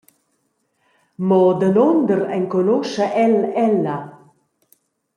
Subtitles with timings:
[1.27, 3.97] Mo danunder enconuscha el ella?